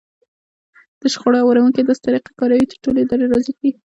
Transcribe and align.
د 0.99 1.01
شخړو 1.13 1.37
هواروونکی 1.43 1.81
داسې 1.83 2.01
طريقه 2.07 2.31
کاروي 2.39 2.65
چې 2.71 2.81
ټولې 2.83 3.07
ډلې 3.09 3.25
راضي 3.33 3.53
کړي. 3.57 3.71